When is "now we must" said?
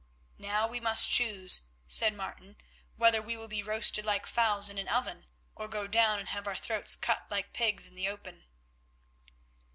0.39-1.11